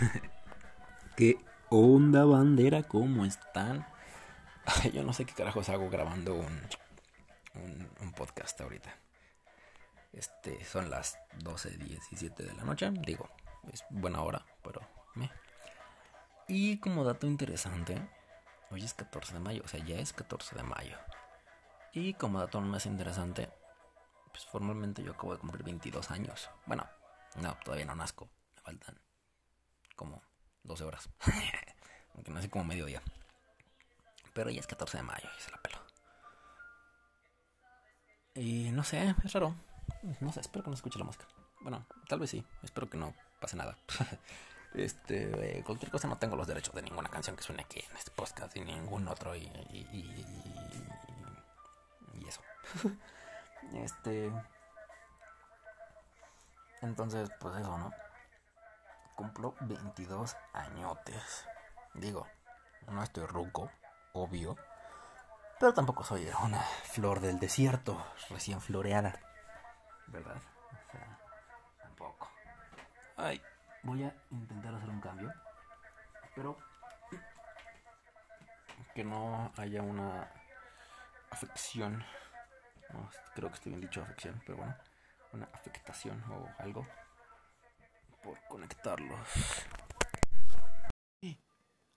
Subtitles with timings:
[1.16, 1.38] ¿Qué
[1.70, 2.82] onda bandera?
[2.82, 3.86] ¿Cómo están?
[4.92, 6.60] Yo no sé qué carajos hago grabando un,
[8.00, 8.94] un, podcast ahorita.
[10.12, 12.90] Este, son las 12.17 de la noche.
[12.90, 13.28] Digo,
[13.72, 14.80] es buena hora, pero
[15.14, 15.30] me.
[16.48, 18.00] Y como dato interesante,
[18.70, 20.96] hoy es 14 de mayo, o sea, ya es 14 de mayo.
[21.92, 23.50] Y como dato más interesante,
[24.32, 26.50] pues formalmente yo acabo de cumplir 22 años.
[26.66, 26.86] Bueno,
[27.36, 28.28] no, todavía no nazco.
[28.54, 29.04] Me faltan
[29.94, 30.22] como
[30.64, 31.08] 12 horas.
[32.14, 33.02] Aunque nací como mediodía.
[34.32, 35.78] Pero ya es 14 de mayo y se la pelo.
[38.34, 39.54] Y no sé, es raro.
[40.20, 41.26] No sé, espero que no escuche la música.
[41.60, 42.44] Bueno, tal vez sí.
[42.62, 43.78] Espero que no pase nada.
[44.74, 47.96] este, eh, cualquier cosa no tengo los derechos de ninguna canción que suene aquí en
[47.96, 49.36] este podcast y ningún otro.
[49.36, 49.86] Y, y,
[52.14, 52.40] y eso.
[53.74, 54.32] este.
[56.82, 57.92] Entonces, pues eso, ¿no?
[59.14, 61.46] Cumplo 22 añotes.
[61.94, 62.26] Digo,
[62.88, 63.70] no estoy ruco,
[64.12, 64.56] obvio.
[65.58, 69.20] Pero tampoco soy una flor del desierto recién floreada.
[70.08, 70.36] ¿Verdad?
[70.36, 71.18] O sea,
[71.78, 72.28] tampoco.
[73.16, 73.40] Ay,
[73.82, 75.32] voy a intentar hacer un cambio.
[76.34, 76.58] Pero
[78.94, 80.28] que no haya una
[81.30, 82.04] afección.
[83.34, 84.74] creo que estoy bien dicho afección, pero bueno
[85.34, 86.86] una afectación o algo
[88.24, 89.28] por conectarlos.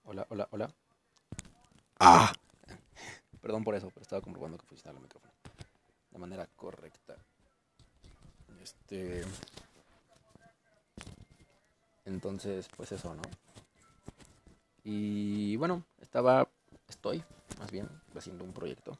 [0.04, 0.74] Hola, hola, hola.
[1.98, 2.32] Ah.
[3.40, 5.32] Perdón por eso, pero estaba comprobando que funcionaba el micrófono
[6.10, 7.16] de manera correcta.
[8.62, 9.24] Este.
[12.04, 13.22] Entonces, pues eso, ¿no?
[14.84, 16.48] Y bueno, estaba,
[16.88, 17.22] estoy
[17.58, 18.98] más bien haciendo un proyecto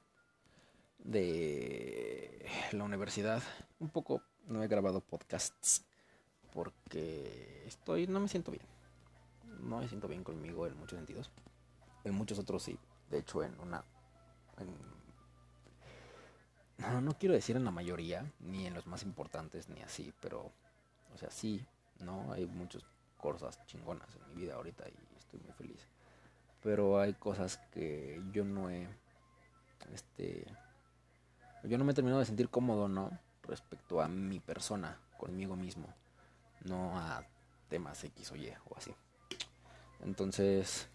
[0.99, 3.43] de la universidad.
[3.79, 5.88] Un poco no he grabado podcasts
[6.53, 8.65] porque estoy no me siento bien.
[9.61, 11.31] No me siento bien conmigo en muchos sentidos.
[12.05, 12.79] En muchos otros sí.
[13.11, 13.85] De hecho, en una
[16.79, 20.53] no, no quiero decir en la mayoría, ni en los más importantes, ni así, pero,
[21.13, 21.65] o sea, sí,
[21.99, 22.33] ¿no?
[22.33, 22.85] Hay muchas
[23.17, 25.87] cosas chingonas en mi vida ahorita y estoy muy feliz.
[26.63, 28.89] Pero hay cosas que yo no he,
[29.93, 30.47] este,
[31.65, 33.11] yo no me he terminado de sentir cómodo, ¿no?
[33.43, 35.93] Respecto a mi persona, conmigo mismo,
[36.65, 37.25] no a
[37.69, 38.95] temas X o Y o así.
[40.01, 40.89] Entonces...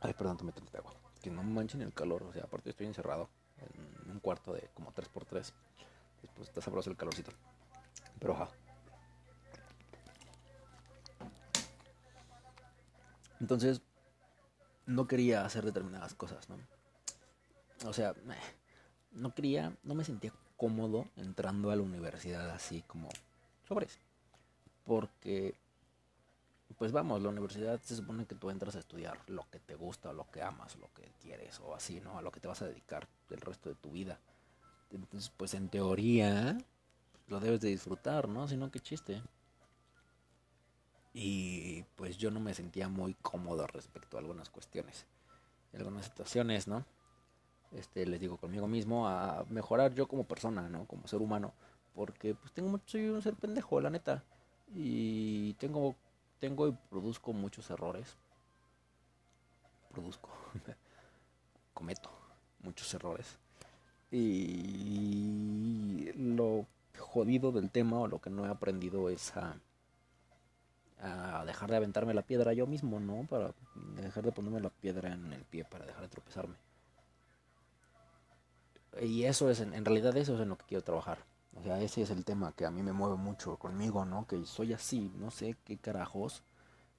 [0.00, 0.94] Ay, perdón, tomé tanta agua.
[1.22, 3.30] Que no manchen el calor, o sea, aparte estoy encerrado
[4.04, 5.52] en un cuarto de como 3x3.
[6.22, 7.32] Después está sabroso el calorcito.
[8.18, 8.48] Pero ja.
[13.40, 13.82] Entonces,
[14.86, 16.58] no quería hacer determinadas cosas, ¿no?
[17.86, 18.14] O sea,
[19.12, 23.08] no quería, no me sentía cómodo entrando a la universidad así como
[23.68, 23.98] sobres.
[24.84, 25.54] Porque,
[26.76, 30.12] pues vamos, la universidad se supone que tú entras a estudiar lo que te gusta,
[30.12, 32.18] lo que amas, lo que quieres, o así, ¿no?
[32.18, 34.18] A lo que te vas a dedicar el resto de tu vida.
[34.90, 36.58] Entonces, pues en teoría,
[37.26, 38.46] lo debes de disfrutar, ¿no?
[38.46, 39.22] Si no, qué chiste.
[41.12, 45.06] Y pues yo no me sentía muy cómodo respecto a algunas cuestiones,
[45.72, 46.84] algunas situaciones, ¿no?
[47.74, 50.86] Este, les digo conmigo mismo a mejorar yo como persona, ¿no?
[50.86, 51.52] Como ser humano,
[51.94, 54.22] porque pues tengo mucho, soy un ser pendejo, la neta,
[54.74, 55.96] y tengo,
[56.38, 58.16] tengo y produzco muchos errores,
[59.90, 60.30] produzco,
[61.74, 62.10] cometo
[62.60, 63.38] muchos errores,
[64.10, 69.56] y lo jodido del tema o lo que no he aprendido es a
[71.44, 73.26] dejar de aventarme la piedra yo mismo, ¿no?
[73.26, 73.52] Para
[73.96, 76.54] dejar de ponerme la piedra en el pie, para dejar de tropezarme.
[79.00, 81.18] Y eso es, en, realidad eso es en lo que quiero trabajar.
[81.54, 84.26] O sea, ese es el tema que a mí me mueve mucho conmigo, ¿no?
[84.26, 86.42] Que soy así, no sé qué carajos,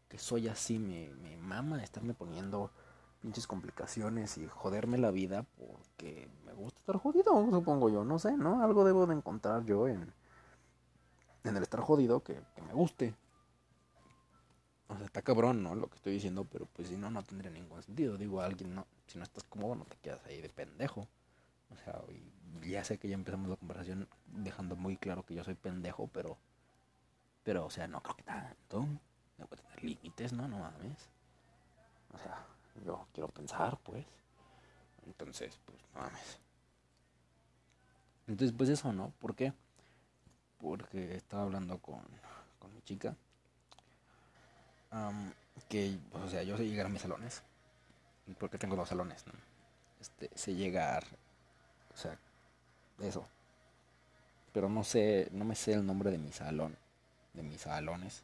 [0.08, 2.72] que soy así, me, me mama estarme poniendo
[3.22, 8.38] pinches complicaciones y joderme la vida porque me gusta estar jodido, supongo yo, no sé,
[8.38, 8.62] ¿no?
[8.62, 10.14] Algo debo de encontrar yo en,
[11.44, 13.16] en el estar jodido que, me guste.
[14.88, 15.74] O sea, está cabrón, ¿no?
[15.74, 18.18] Lo que estoy diciendo, pero pues si no, no tendría ningún sentido.
[18.18, 21.08] Digo, alguien no, si no estás cómodo, no te quedas ahí de pendejo.
[21.72, 22.02] O sea,
[22.64, 26.38] ya sé que ya empezamos la conversación dejando muy claro que yo soy pendejo, pero,
[27.44, 28.88] pero, o sea, no creo que tanto.
[29.38, 30.48] Que tener límites, ¿no?
[30.48, 31.10] No mames.
[32.14, 32.46] O sea,
[32.86, 34.06] yo quiero pensar, pues.
[35.06, 36.40] Entonces, pues, no mames.
[38.28, 39.12] Entonces, pues eso, ¿no?
[39.20, 39.54] ¿Por qué?
[40.58, 42.02] Porque estaba hablando con,
[42.60, 43.16] con mi chica
[45.70, 47.44] que, o sea, yo sé llegar a mis salones,
[48.40, 49.34] porque tengo dos salones, ¿no?
[50.00, 51.04] Este, sé llegar,
[51.96, 52.18] o sea,
[53.00, 53.26] eso.
[54.54, 56.78] pero no sé, no me sé el nombre de mi salón,
[57.34, 58.24] de mis salones,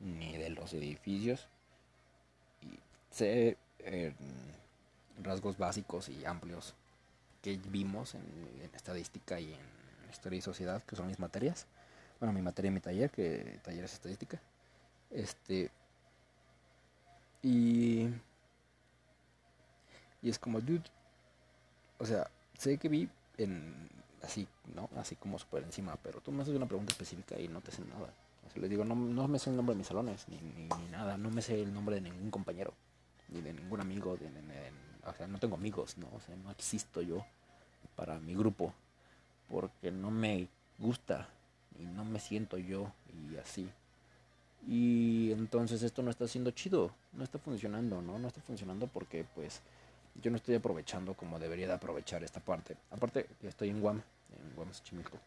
[0.00, 1.48] ni de los edificios.
[2.62, 2.78] Y
[3.10, 4.14] sé eh,
[5.22, 6.74] rasgos básicos y amplios
[7.42, 11.66] que vimos en, estadística y en historia y sociedad, que son mis materias.
[12.18, 14.40] Bueno, mi materia y mi taller, que taller es estadística.
[15.10, 15.70] Este.
[17.42, 18.08] Y.
[20.22, 20.84] Y es como, dude.
[21.98, 23.08] O sea, sé que vi
[23.38, 23.88] en.
[24.22, 24.90] Así, ¿no?
[24.96, 27.82] Así como por encima, pero tú me haces una pregunta específica y no te sé
[27.86, 28.12] nada.
[28.54, 31.16] O les digo, no, no me sé el nombre de mis salones, ni, ni, nada.
[31.16, 32.74] No me sé el nombre de ningún compañero,
[33.30, 34.28] ni de ningún amigo, de,
[35.06, 36.08] o sea, no tengo amigos, ¿no?
[36.14, 37.24] O sea, no existo yo
[37.96, 38.74] para mi grupo
[39.48, 40.48] porque no me
[40.78, 41.28] gusta
[41.78, 42.92] y no me siento yo
[43.32, 43.68] y así.
[44.66, 48.18] Y entonces esto no está siendo chido, no está funcionando, ¿no?
[48.18, 49.62] No está funcionando porque pues
[50.14, 52.76] yo no estoy aprovechando como debería de aprovechar esta parte.
[52.90, 54.02] Aparte, estoy en Guam,
[54.36, 55.18] en Guam Xochimilco.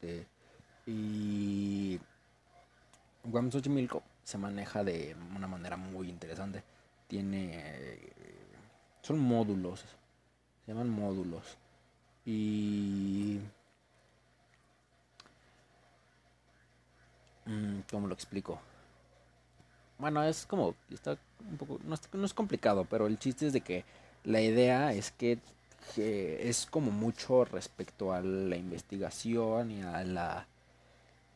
[0.00, 0.26] Este,
[0.86, 2.00] y
[3.24, 6.62] Guam Xochimilco se maneja de una manera muy interesante.
[7.08, 8.12] Tiene
[9.02, 9.80] son módulos.
[10.64, 11.58] Se llaman módulos.
[12.24, 13.40] Y...
[17.44, 18.60] Mm, ¿Cómo lo explico?
[20.02, 20.74] Bueno, es como...
[20.90, 21.16] Está
[21.48, 21.78] un poco...
[21.84, 23.84] No es, no es complicado, pero el chiste es de que
[24.24, 25.38] la idea es que,
[25.94, 30.48] que es como mucho respecto a la investigación y a la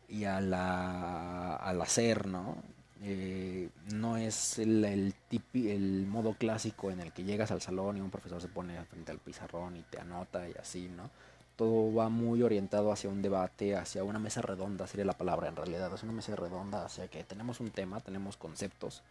[0.08, 2.56] y a la al hacer, ¿no?
[3.02, 5.14] Eh, no es el, el,
[5.54, 9.12] el modo clásico en el que llegas al salón y un profesor se pone frente
[9.12, 11.08] al pizarrón y te anota y así, ¿no?
[11.56, 15.56] Todo va muy orientado hacia un debate, hacia una mesa redonda, sería la palabra en
[15.56, 15.92] realidad.
[15.94, 19.02] Es una mesa redonda hacia que tenemos un tema, tenemos conceptos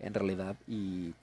[0.00, 1.14] en realidad y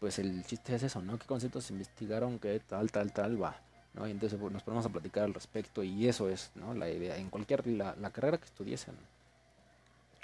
[0.00, 1.18] pues el chiste es eso, ¿no?
[1.18, 2.38] ¿Qué conceptos se investigaron?
[2.38, 3.56] ¿Qué tal, tal, tal va?
[3.94, 4.06] ¿no?
[4.06, 6.74] Y entonces pues, nos ponemos a platicar al respecto y eso es, ¿no?
[6.74, 7.16] La idea.
[7.16, 8.94] En cualquier, la, carrera que estudiesen,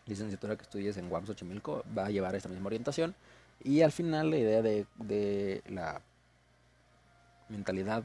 [0.06, 3.14] licenciatura que estudies en Guam Xochimilco va a llevar esta misma orientación.
[3.62, 6.00] Y al final la idea de, la
[7.48, 8.04] mentalidad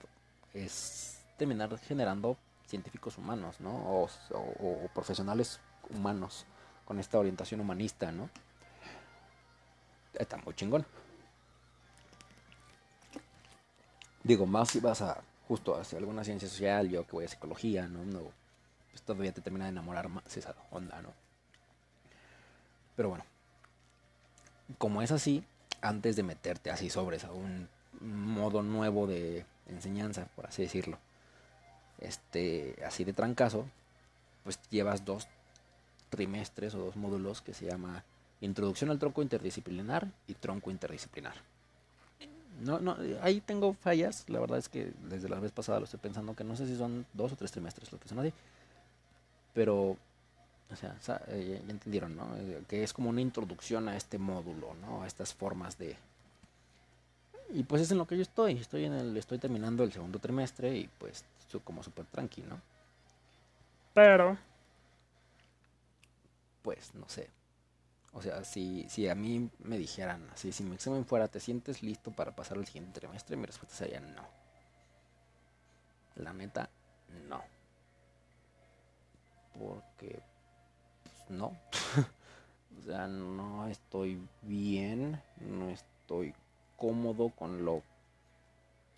[0.54, 2.38] es terminar generando
[2.68, 3.72] científicos humanos, ¿no?
[3.76, 4.10] O,
[4.94, 5.60] profesionales
[5.90, 6.46] humanos
[6.86, 8.30] con esta orientación humanista, ¿no?
[10.14, 10.86] Está muy chingón.
[14.24, 17.90] Digo, más si vas a justo hacia alguna ciencia social, yo que voy a psicología,
[17.90, 18.06] ¿no?
[18.06, 18.22] no
[18.92, 21.10] pues todavía te termina de enamorar más esa onda, ¿no?
[22.96, 23.26] Pero bueno,
[24.78, 25.44] como es así,
[25.82, 27.68] antes de meterte así sobres a un
[28.00, 31.00] modo nuevo de enseñanza, por así decirlo,
[32.00, 33.66] este, así de trancazo,
[34.44, 35.28] pues llevas dos
[36.10, 38.04] trimestres o dos módulos que se llama
[38.42, 41.36] Introducción al tronco interdisciplinar y tronco interdisciplinar.
[42.62, 46.00] No, no, ahí tengo fallas, la verdad es que desde la vez pasada lo estoy
[46.00, 48.32] pensando que no sé si son dos o tres trimestres lo que son así,
[49.54, 49.98] pero
[50.74, 52.36] o sea, eh, ya entendieron, ¿no?
[52.36, 55.04] Eh, que es como una introducción a este módulo, ¿no?
[55.04, 55.96] A estas formas de...
[57.50, 58.54] Y pues es en lo que yo estoy.
[58.54, 62.60] Estoy en el, estoy terminando el segundo trimestre y pues estoy como súper tranquilo,
[63.94, 64.38] Pero...
[66.64, 67.30] Pues no sé.
[68.14, 71.84] O sea, si, si a mí me dijeran así, si mi examen fuera, ¿te sientes
[71.84, 73.36] listo para pasar el siguiente trimestre?
[73.36, 74.24] Mi respuesta sería no.
[76.16, 76.70] La neta,
[77.28, 77.44] no.
[79.60, 80.22] Porque
[81.30, 81.48] no.
[82.80, 86.34] o sea, no estoy bien, no estoy
[86.84, 87.82] cómodo con lo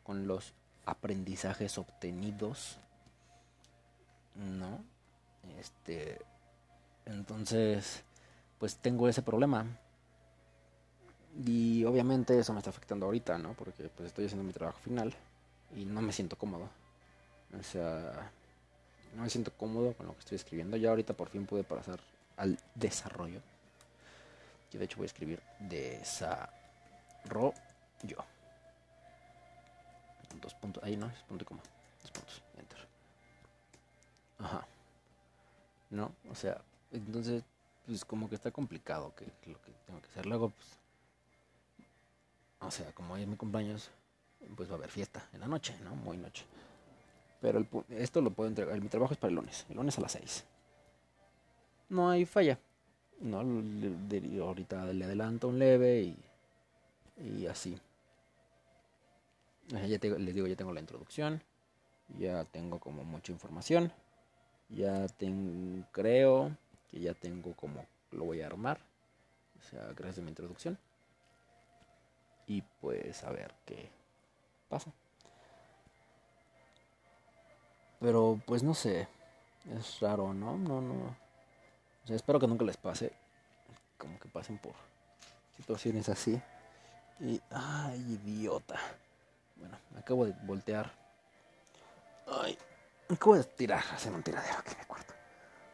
[0.03, 0.53] con los
[0.87, 2.79] aprendizajes obtenidos.
[4.33, 4.83] ¿No?
[5.59, 6.19] Este
[7.05, 8.03] entonces,
[8.57, 9.67] pues tengo ese problema.
[11.45, 13.53] Y obviamente eso me está afectando ahorita, ¿no?
[13.53, 15.13] Porque pues estoy haciendo mi trabajo final
[15.75, 16.67] y no me siento cómodo.
[17.59, 18.31] O sea,
[19.15, 20.75] no me siento cómodo con lo que estoy escribiendo.
[20.75, 21.99] Ya ahorita por fin pude pasar
[22.37, 23.41] al desarrollo.
[24.71, 27.53] Yo de hecho voy a escribir desarrollo.
[30.41, 31.61] Dos puntos, ahí no, es punto y coma.
[32.01, 32.77] Dos puntos, enter.
[34.39, 34.67] Ajá.
[35.89, 36.61] No, o sea,
[36.91, 37.43] entonces,
[37.85, 40.25] pues como que está complicado que, lo que tengo que hacer.
[40.25, 40.67] Luego, pues,
[42.59, 43.89] o sea, como hoy es mi cumpleaños,
[44.55, 45.95] pues va a haber fiesta en la noche, ¿no?
[45.95, 46.45] Muy noche.
[47.41, 50.01] Pero el, esto lo puedo entregar, mi trabajo es para el lunes, el lunes a
[50.01, 50.45] las 6
[51.89, 52.59] no hay falla.
[53.21, 56.17] No, ahorita le adelanto un leve y,
[57.17, 57.79] y así.
[59.67, 61.41] Ya les digo, ya tengo la introducción,
[62.19, 63.91] ya tengo como mucha información,
[64.69, 66.55] ya tengo, creo
[66.89, 68.79] que ya tengo como lo voy a armar,
[69.60, 70.77] o sea, gracias a mi introducción.
[72.48, 73.89] Y pues a ver qué
[74.69, 74.91] pasa.
[78.00, 79.07] Pero pues no sé,
[79.74, 80.57] Es raro, ¿no?
[80.57, 81.15] No, no.
[82.07, 83.12] Espero que nunca les pase.
[83.98, 84.74] Como que pasen por
[85.57, 86.39] situaciones así.
[87.19, 88.79] Y, ay, idiota.
[89.55, 90.91] Bueno, acabo de voltear.
[92.27, 92.57] Ay,
[93.10, 95.13] acabo de tirar, hacer un tiradero aquí en mi cuarto.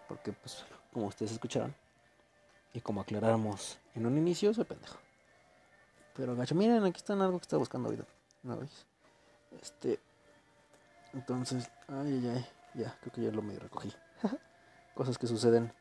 [0.07, 1.74] Porque, pues, como ustedes escucharon,
[2.74, 4.98] y como aclaramos en un inicio, soy pendejo.
[6.15, 8.05] Pero, gacho, miren, aquí está algo que estaba buscando ahorita.
[8.43, 8.86] ¿No veis?
[9.62, 10.00] Este.
[11.13, 12.48] Entonces, ay, ay, ay.
[12.74, 13.91] Ya, creo que ya lo medio recogí.
[14.95, 15.74] Cosas que suceden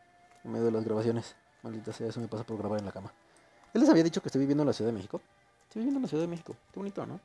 [0.44, 1.36] en medio de las grabaciones.
[1.62, 3.12] Maldita sea, eso me pasa por grabar en la cama.
[3.74, 5.20] Él les había dicho que estoy viviendo en la Ciudad de México.
[5.70, 6.56] Estoy viviendo en la Ciudad de México.
[6.72, 7.20] Qué bonito, ¿no?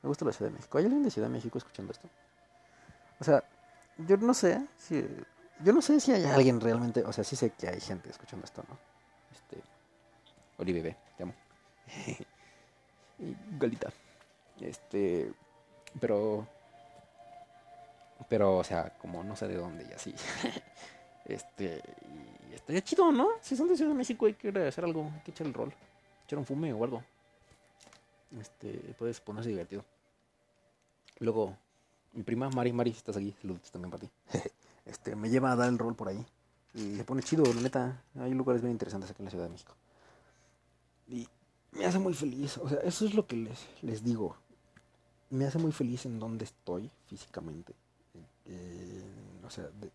[0.00, 0.78] Me gusta la Ciudad de México.
[0.78, 2.08] ¿Hay alguien de Ciudad de México escuchando esto?
[3.18, 3.42] O sea,
[3.98, 5.04] yo no sé si.
[5.58, 7.02] Yo no sé si hay alguien realmente.
[7.02, 8.78] O sea, sí sé que hay gente escuchando esto, ¿no?
[9.32, 9.60] Este.
[10.58, 11.34] Oli bebé, te amo.
[13.58, 13.92] Galita.
[14.60, 15.32] Este.
[15.98, 16.46] Pero.
[18.28, 20.14] Pero, o sea, como no sé de dónde y así.
[21.24, 21.82] este.
[22.52, 23.30] Y estaría chido, ¿no?
[23.40, 25.74] Si son de Ciudad de México y quiere hacer algo, hay que echar el rol.
[26.24, 27.02] Echar un fume o algo.
[28.38, 28.94] Este.
[28.98, 29.84] Puedes ponerse divertido.
[31.18, 31.56] Luego,
[32.12, 34.10] mi prima Mari, Mari, si estás aquí, saludos también para ti.
[34.84, 36.24] este, me lleva a dar el rol por ahí.
[36.74, 38.02] Y se pone chido, la neta.
[38.18, 39.74] Hay lugares bien interesantes aquí en la Ciudad de México.
[41.08, 41.28] Y
[41.72, 42.58] me hace muy feliz.
[42.58, 44.36] O sea, eso es lo que les, les digo.
[45.30, 47.74] Me hace muy feliz en donde estoy físicamente.
[49.46, 49.90] O sea, de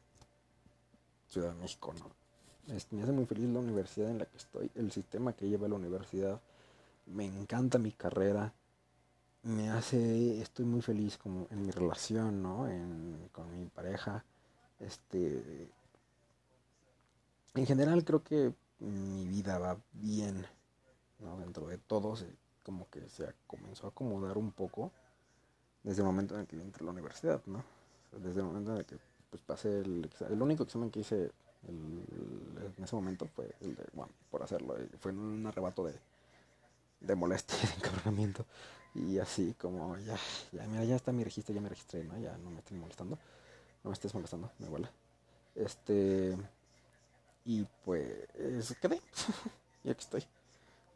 [1.27, 2.19] Ciudad de México, ¿no?
[2.91, 5.75] me hace muy feliz la universidad en la que estoy, el sistema que lleva la
[5.75, 6.39] universidad.
[7.09, 8.53] Me encanta mi carrera
[9.43, 12.67] me hace, estoy muy feliz como en mi relación, ¿no?
[12.67, 14.23] En, con mi pareja.
[14.79, 15.69] Este,
[17.55, 20.45] en general creo que mi vida va bien,
[21.19, 21.37] ¿no?
[21.37, 22.15] Dentro de todo,
[22.63, 24.91] como que se comenzó a acomodar un poco
[25.83, 27.63] desde el momento en el que entré a la universidad, ¿no?
[28.11, 28.97] Desde el momento en el que
[29.29, 31.31] pues, pasé el El único examen que hice
[31.67, 35.93] en ese momento fue el de, bueno, por hacerlo, fue en un arrebato de,
[36.99, 38.45] de molestia, de encabronamiento.
[38.95, 40.17] Y así como, ya,
[40.51, 42.17] ya, mira, ya está mi registro, ya me registré, ¿no?
[42.19, 43.17] Ya no me estén molestando.
[43.83, 44.89] No me estés molestando, me huele.
[45.55, 46.37] Este.
[47.45, 48.99] Y pues quedé.
[49.83, 50.23] y aquí estoy.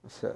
[0.03, 0.35] O sea,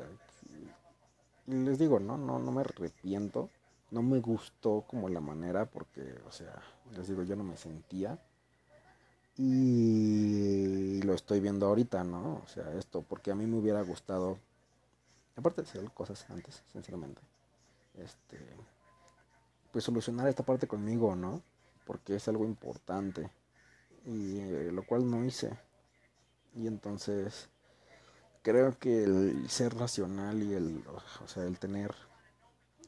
[1.47, 2.17] les digo, ¿no?
[2.17, 3.49] No, no me arrepiento.
[3.91, 6.61] No me gustó como la manera porque, o sea,
[6.95, 8.19] les digo, yo no me sentía.
[9.37, 12.41] Y lo estoy viendo ahorita, ¿no?
[12.43, 14.39] O sea, esto, porque a mí me hubiera gustado,
[15.37, 17.21] aparte de hacer cosas antes, sinceramente,
[17.95, 18.37] este,
[19.71, 21.41] pues solucionar esta parte conmigo, ¿no?
[21.85, 23.29] Porque es algo importante
[24.05, 25.57] y eh, lo cual no hice.
[26.55, 27.49] Y entonces
[28.41, 31.93] creo que el ser racional y el, o sea, el tener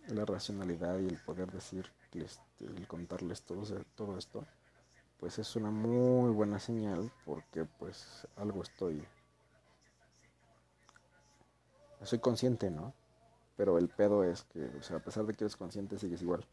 [0.07, 3.63] la racionalidad y el poder decir, este, el contarles todo,
[3.95, 4.45] todo esto,
[5.19, 9.03] pues es una muy buena señal porque pues algo estoy,
[12.03, 12.93] soy consciente, ¿no?
[13.57, 16.45] Pero el pedo es que, o sea, a pesar de que eres consciente, sigues igual.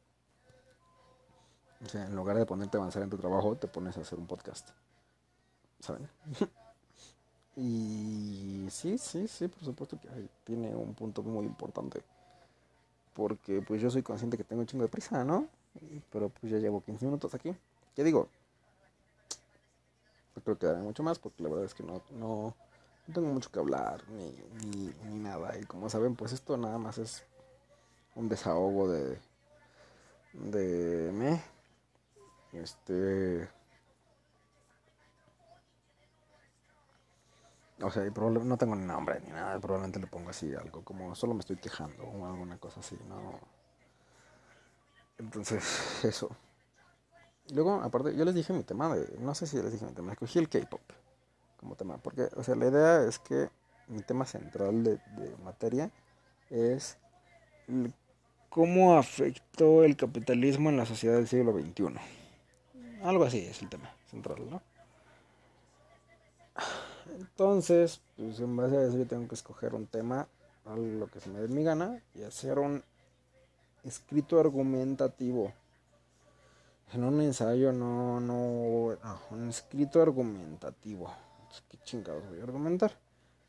[1.85, 4.19] O sea, en lugar de ponerte a avanzar en tu trabajo, te pones a hacer
[4.19, 4.71] un podcast.
[5.79, 6.09] ¿Saben?
[7.57, 10.09] y sí, sí, sí, por supuesto que
[10.45, 12.03] tiene un punto muy importante.
[13.15, 15.49] Porque pues yo soy consciente que tengo un chingo de prisa, ¿no?
[16.11, 17.55] Pero pues ya llevo 15 minutos aquí.
[17.95, 18.29] ¿Qué digo?
[20.35, 22.55] No creo que daré mucho más porque la verdad es que no, no,
[23.07, 24.35] no tengo mucho que hablar ni,
[25.05, 25.57] ni, nada.
[25.59, 27.25] Y como saben, pues esto nada más es
[28.15, 29.19] un desahogo de,
[30.33, 31.43] de me.
[32.53, 33.49] Este.
[37.83, 41.35] O sea, no tengo ni nombre ni nada, probablemente le pongo así algo como solo
[41.35, 43.39] me estoy quejando o alguna cosa así, ¿no?
[45.19, 45.63] Entonces,
[46.05, 46.31] eso.
[47.53, 50.13] Luego, aparte, yo les dije mi tema de, no sé si les dije mi tema,
[50.13, 50.81] escogí el K-pop
[51.67, 51.99] como tema.
[51.99, 53.51] Porque, o sea, la idea es que
[53.89, 55.01] mi tema central de,
[55.45, 55.91] materia
[56.49, 56.97] es
[58.49, 61.99] cómo afectó el capitalismo en la sociedad del siglo XXI.
[63.03, 64.63] Algo así es el tema central, ¿no?
[67.19, 70.29] Entonces, pues en base a eso yo tengo que escoger un tema,
[70.65, 72.83] a lo que se me dé mi gana, y hacer un
[73.85, 75.53] escrito argumentativo.
[76.93, 81.13] En un ensayo, no, no, no, un escrito argumentativo.
[81.49, 82.97] Pues, qué chingados voy a argumentar.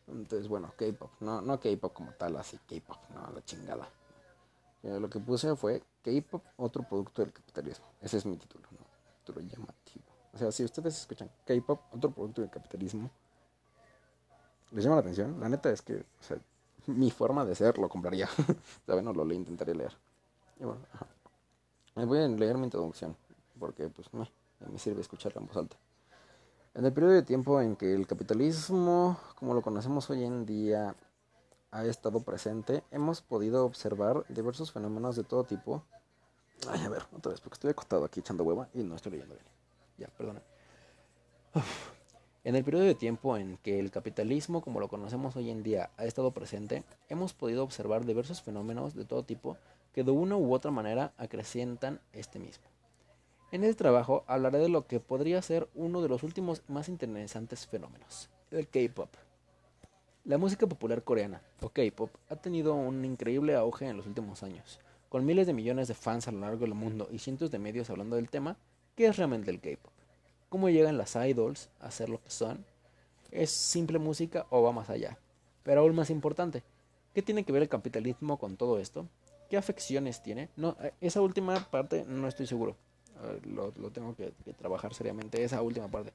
[0.08, 3.90] Entonces, bueno, K-pop, no, no K-pop como tal, así K-pop, no, la chingada.
[4.84, 7.86] Eh, lo que puse fue K-pop, otro producto del capitalismo.
[8.02, 8.86] Ese es mi título, ¿no?
[9.26, 10.06] Título llamativo.
[10.34, 13.12] O sea, si ustedes escuchan K-pop, otro producto del capitalismo,
[14.72, 15.40] les llama la atención.
[15.40, 16.38] La neta es que, o sea,
[16.88, 18.30] mi forma de ser lo compraría.
[18.86, 19.04] ¿Saben?
[19.04, 19.98] No lo le intentaré leer.
[20.60, 21.08] Y bueno, ajá.
[21.96, 23.18] Voy a leer mi introducción,
[23.60, 24.30] porque pues me,
[24.72, 25.78] me sirve escucharla en voz alta.
[26.78, 30.96] En el periodo de tiempo en que el capitalismo, como lo conocemos hoy en día,
[31.72, 35.82] ha estado presente, hemos podido observar diversos fenómenos de todo tipo.
[36.70, 39.34] Ay, a ver, otra vez, porque estoy acostado aquí echando hueva y no estoy leyendo
[39.34, 39.48] bien.
[39.98, 40.44] Ya, perdona.
[42.44, 45.90] En el periodo de tiempo en que el capitalismo, como lo conocemos hoy en día,
[45.98, 49.58] ha estado presente, hemos podido observar diversos fenómenos de todo tipo
[49.94, 52.68] que de una u otra manera acrecientan este mismo.
[53.52, 57.66] En este trabajo hablaré de lo que podría ser uno de los últimos más interesantes
[57.66, 59.10] fenómenos, el K-Pop.
[60.26, 64.80] La música popular coreana, o K-Pop, ha tenido un increíble auge en los últimos años,
[65.10, 67.90] con miles de millones de fans a lo largo del mundo y cientos de medios
[67.90, 68.58] hablando del tema,
[68.96, 69.92] ¿qué es realmente el K-Pop?
[70.50, 72.66] cómo llegan las idols a ser lo que son.
[73.32, 75.18] ¿Es simple música o va más allá?
[75.64, 76.64] Pero aún más importante,
[77.14, 79.08] ¿qué tiene que ver el capitalismo con todo esto?
[79.50, 80.50] ¿Qué afecciones tiene?
[80.56, 82.76] No, eh, esa última parte no estoy seguro.
[83.46, 86.14] Lo, tengo que, trabajar seriamente, esa última parte.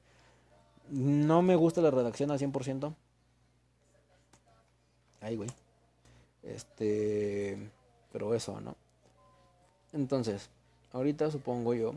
[0.89, 2.93] No me gusta la redacción al 100%.
[5.21, 5.49] Ay, güey.
[6.43, 7.71] Este...
[8.11, 8.75] Pero eso, ¿no?
[9.91, 10.49] Entonces,
[10.91, 11.93] ahorita supongo yo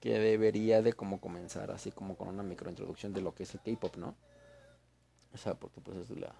[0.00, 3.60] que debería de como comenzar así como con una microintroducción de lo que es el
[3.60, 4.14] K-pop, ¿no?
[5.32, 6.34] O sea, porque pues es la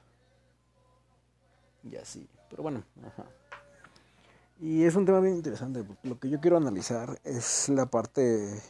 [1.91, 3.27] y así, pero bueno, ajá.
[4.59, 8.63] Y es un tema bien interesante, lo que yo quiero analizar es la parte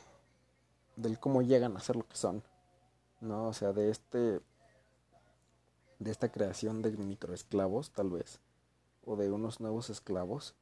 [0.97, 2.43] del cómo llegan a ser lo que son,
[3.21, 3.49] ¿no?
[3.49, 4.41] O sea, de este
[5.99, 8.41] de esta creación de microesclavos, tal vez,
[9.05, 10.55] o de unos nuevos esclavos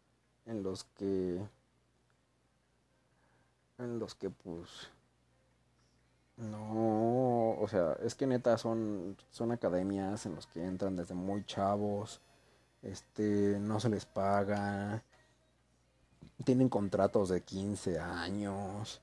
[0.47, 1.43] en los que
[3.79, 4.91] en los que pues
[6.37, 11.45] no, o sea, es que neta son son academias en los que entran desde muy
[11.47, 12.21] chavos,
[12.83, 15.03] este no se les paga,
[16.43, 19.01] tienen contratos de 15 años,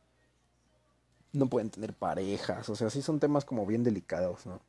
[1.33, 4.59] no pueden tener parejas, o sea, sí son temas como bien delicados, ¿no?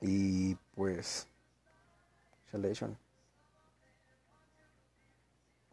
[0.00, 1.26] Y pues
[2.52, 2.96] Shalation.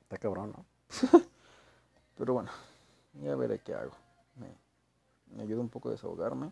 [0.01, 0.65] Está cabrón, ¿no?
[2.17, 2.49] Pero bueno,
[3.21, 3.93] ya veré qué hago.
[5.35, 6.51] Me, ayuda un poco a desahogarme.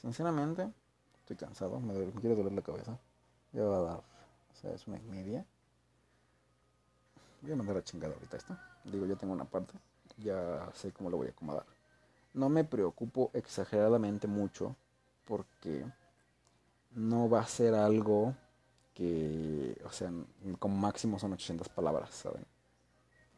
[0.00, 0.72] Sinceramente,
[1.20, 2.98] estoy cansado, me, quiere doler la cabeza.
[3.52, 5.44] Ya va a dar, o sea, es una y media.
[7.42, 8.56] Voy a mandar a chingada ahorita esto.
[8.84, 9.72] Digo, ya tengo una parte,
[10.18, 11.64] ya sé cómo lo voy a acomodar.
[12.34, 14.76] No me preocupo exageradamente mucho
[15.24, 15.84] porque
[16.94, 18.34] no va a ser algo
[18.94, 20.12] que, o sea,
[20.58, 22.44] como máximo son 800 palabras, ¿saben?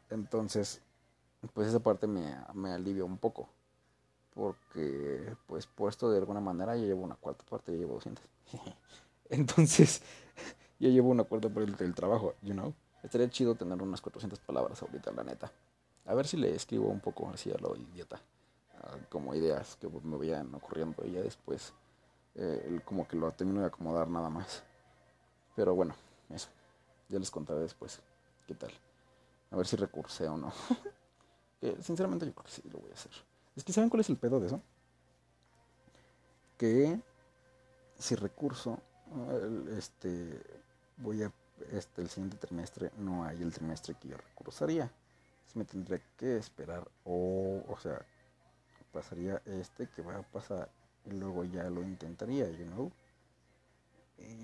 [0.09, 0.81] Entonces,
[1.53, 3.47] pues esa parte me, me alivia un poco.
[4.33, 8.23] Porque, pues puesto de alguna manera, yo llevo una cuarta parte, yo llevo 200.
[9.29, 10.01] Entonces,
[10.79, 12.73] yo llevo una cuarta parte del trabajo, you know.
[13.03, 15.51] Estaría chido tener unas 400 palabras ahorita, la neta.
[16.05, 18.19] A ver si le escribo un poco así a lo idiota.
[19.09, 21.73] como ideas que me vayan ocurriendo y ya después
[22.35, 24.63] eh, como que lo termino de acomodar nada más.
[25.55, 25.95] Pero bueno,
[26.29, 26.49] eso.
[27.09, 28.01] Ya les contaré después
[28.47, 28.71] qué tal.
[29.51, 30.51] A ver si recursé o no.
[31.81, 33.11] sinceramente yo creo que sí lo voy a hacer.
[33.55, 34.61] Es que ¿saben cuál es el pedo de eso?
[36.57, 36.99] Que
[37.97, 38.79] si recurso,
[39.77, 40.41] este,
[40.97, 41.31] voy a,
[41.71, 44.91] este, el siguiente trimestre no hay el trimestre que yo recursaría.
[45.55, 48.03] Me tendría que esperar o, o sea,
[48.91, 50.69] pasaría este que va a pasar
[51.05, 52.91] y luego ya lo intentaría, you know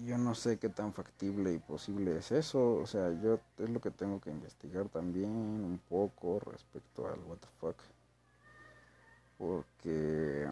[0.06, 2.76] yo no sé qué tan factible y posible es eso.
[2.76, 7.38] O sea, yo es lo que tengo que investigar también un poco respecto al what
[7.38, 7.76] the fuck.
[9.38, 10.48] Porque,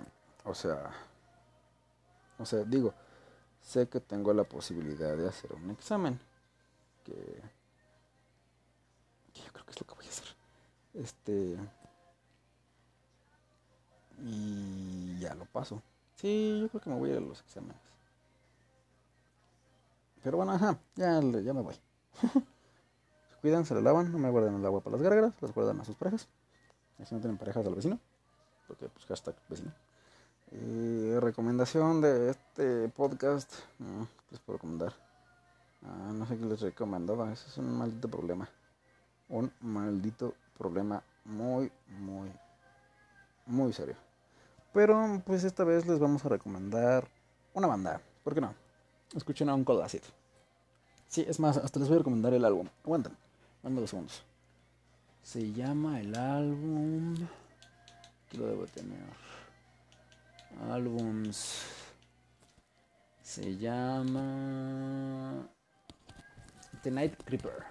[0.46, 0.91] o sea,
[2.39, 2.93] o sea, digo,
[3.62, 6.20] sé que tengo la posibilidad de hacer un examen.
[7.08, 7.41] Que,
[9.34, 10.28] yo creo que es lo que voy a hacer.
[10.93, 11.58] Este.
[14.20, 15.82] Y ya lo paso.
[16.15, 17.78] Sí, yo creo que me voy a ir a los exámenes.
[20.24, 21.80] Pero bueno, ajá, ya, ya me voy.
[23.41, 25.86] cuidan, se la lavan, no me guarden el agua para las gárgaras, las guardan a
[25.86, 26.28] sus parejas.
[27.00, 28.00] Así no tienen parejas al vecino.
[28.67, 29.72] Porque pues hashtag vecino.
[30.52, 33.54] Y recomendación de este podcast.
[33.80, 35.07] No, les puedo recomendar.
[35.84, 37.32] Ah, no sé qué les recomendaba.
[37.32, 38.50] Eso es un maldito problema.
[39.30, 42.32] Un maldito problema muy, muy,
[43.46, 43.96] muy serio.
[44.74, 47.08] Pero pues esta vez les vamos a recomendar
[47.54, 48.02] una banda.
[48.24, 48.54] ¿Por qué no?
[49.16, 50.04] Escuchen a Uncle Acid.
[51.08, 52.68] Sí, es más, hasta les voy a recomendar el álbum.
[52.84, 53.16] Aguanten,
[53.63, 54.24] dame dos segundos.
[55.24, 57.16] Se llama el álbum.
[58.26, 59.00] Aquí lo debo tener.
[60.70, 61.63] Álbums.
[63.22, 65.48] Se llama.
[66.88, 67.65] The Night Creeper.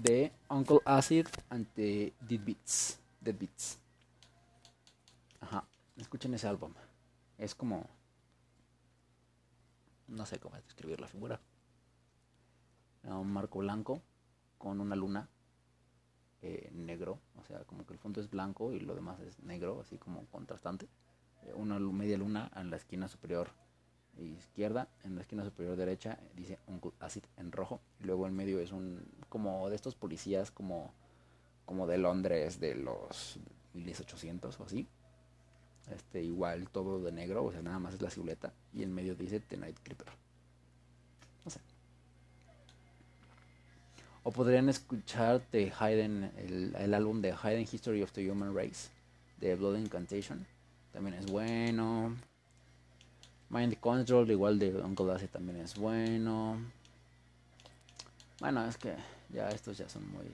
[0.00, 3.00] De Uncle Acid ante Dead Beats.
[3.20, 3.80] Dead Beats.
[5.40, 5.64] Ajá.
[5.96, 6.72] escuchen ese álbum.
[7.38, 7.90] Es como...
[10.06, 11.40] No sé cómo describir la figura.
[13.02, 14.00] Un marco blanco
[14.58, 15.28] con una luna
[16.40, 19.80] eh, negro, o sea, como que el fondo es blanco y lo demás es negro,
[19.80, 20.86] así como contrastante.
[21.42, 23.50] Eh, una media luna en la esquina superior
[24.18, 28.60] izquierda, en la esquina superior derecha dice un Acid en rojo, y luego en medio
[28.60, 30.92] es un como de estos policías como
[31.64, 33.38] como de Londres de los
[33.74, 34.86] 1800 o así.
[35.94, 39.14] Este igual todo de negro, o sea, nada más es la silueta y en medio
[39.14, 40.08] dice The Night Creeper.
[41.44, 41.60] No sé.
[44.22, 48.88] O podrían escuchar The Hidden, el, álbum de Hidden History of the Human Race
[49.38, 50.46] de Blood Incantation.
[50.92, 52.16] También es bueno.
[53.50, 56.58] Mind Control, igual de Uncle Daisy también es bueno.
[58.40, 58.94] Bueno, es que
[59.30, 60.26] ya estos ya son muy.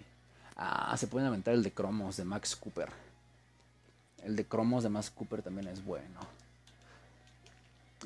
[0.57, 2.91] Ah, se pueden aventar el de Cromos de Max Cooper.
[4.23, 6.21] El de Cromos de Max Cooper también es bueno.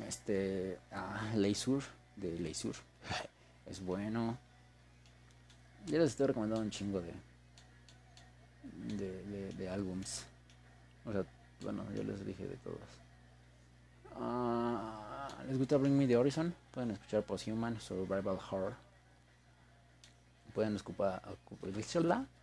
[0.06, 0.78] Este.
[0.92, 1.84] Ah, Leisure
[2.16, 2.78] de Leisure
[3.66, 4.36] es bueno.
[5.86, 7.12] Yo les estoy recomendando un chingo de,
[8.96, 10.24] de, de, álbums.
[11.04, 11.24] O sea,
[11.60, 12.78] bueno, yo les dije de todos.
[14.16, 14.83] Ah,
[15.48, 16.54] ¿Les gusta Bring Me the Horizon?
[16.70, 18.74] Pueden escuchar Posthuman, Survival Horror.
[20.54, 21.20] Pueden ocupar,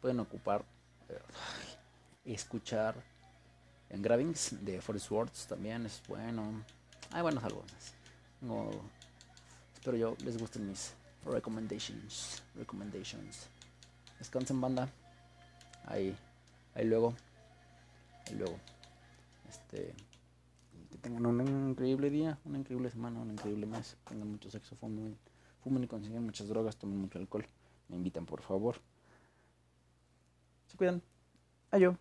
[0.02, 0.64] pueden ocupar,
[1.10, 1.20] eh,
[2.26, 2.94] escuchar
[3.90, 6.64] en Gravings de Forest Words también es bueno.
[7.12, 7.94] Hay buenos álbumes.
[8.42, 8.70] No,
[9.74, 10.94] espero yo les gusten mis
[11.26, 12.44] recommendations.
[12.56, 13.48] Recommendations.
[14.20, 14.88] Descansen banda.
[15.86, 16.16] Ahí.
[16.76, 17.16] Ahí luego.
[18.28, 18.60] Ahí luego.
[19.50, 19.94] Este.
[21.02, 23.98] Tengan un increíble día, una increíble semana, un increíble mes.
[24.08, 25.18] Tengan mucho sexo, fumen,
[25.64, 27.46] fumen y consiguen muchas drogas, tomen mucho alcohol.
[27.90, 28.76] Me invitan por favor.
[30.68, 31.02] Se cuidan.
[31.72, 31.96] Adiós.